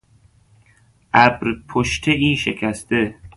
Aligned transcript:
ابرپشتهای 1.13 2.35
شکسته 2.35 3.15